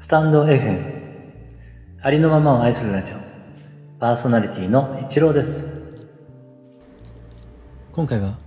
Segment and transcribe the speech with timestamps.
[0.00, 0.82] スタンド FM
[2.00, 3.16] ありのままを愛するラジオ。
[4.00, 6.08] パーソナリティの一郎です。
[7.92, 8.38] 今回は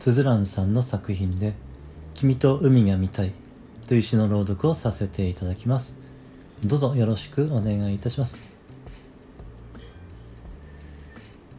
[0.00, 1.52] つづらんさんの作品で
[2.14, 3.32] 「君と海が見たい」
[3.86, 5.96] という詩の朗読をさせていただきます。
[6.64, 8.38] どうぞよろしくお願いいたします。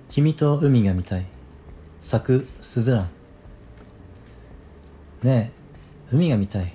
[0.10, 1.26] 君と海が見たい。
[2.02, 3.10] 作すずらん。
[5.22, 5.52] ね
[6.12, 6.74] え海が見たい。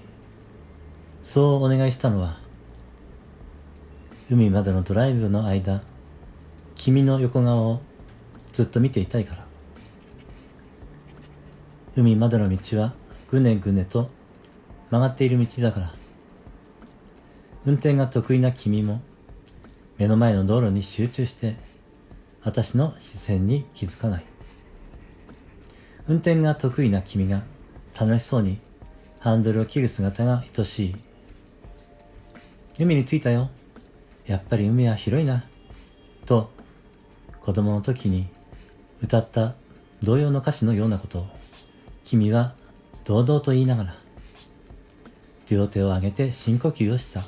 [1.25, 2.47] そうお願いしたのは
[4.31, 5.81] 海までのドライブの間
[6.75, 7.81] 君の横顔を
[8.53, 9.47] ずっと見ていたいから。
[11.97, 12.93] 海までの道は
[13.31, 14.11] ぐねぐねと
[14.91, 15.95] 曲がっている道だから。
[17.65, 19.01] 運転が得意な君も
[19.97, 21.57] 目の前の道路に集中して
[22.45, 24.25] 私の視線に気づかない。
[26.07, 27.45] 運転が得意な君が
[27.99, 28.59] 楽しそうに
[29.21, 30.97] ハンドルを切る姿が愛しい。
[32.79, 33.49] 海に着いたよ。
[34.29, 35.47] やっぱり海は広いな。
[36.27, 36.51] と、
[37.41, 38.29] 子供の時に
[39.03, 39.55] 歌った
[40.03, 41.27] 同様の歌詞のようなことを、
[42.05, 42.53] 君は
[43.07, 43.95] 堂々と言いながら、
[45.49, 47.25] 両手を上げて深呼吸をした。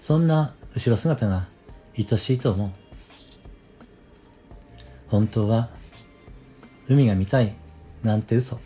[0.00, 1.48] そんな後ろ姿が
[1.98, 2.70] 愛しいと思う。
[5.08, 5.68] 本当は、
[6.88, 7.54] 海が見たい
[8.02, 8.58] なんて嘘。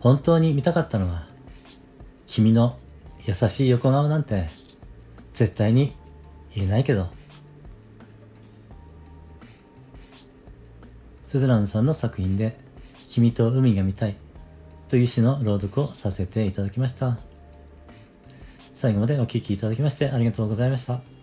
[0.00, 1.26] 本当に見たかったのは、
[2.26, 2.78] 君の
[3.26, 4.50] 優しい横顔なんて
[5.32, 5.94] 絶対に
[6.54, 7.08] 言えないけど。
[11.26, 12.56] スズランさんの作品で
[13.08, 14.14] 「君と海が見たい」
[14.86, 17.18] という詩の朗読をさせていただきました。
[18.72, 21.13] 最後までお聴きいただきましてありがとうございました。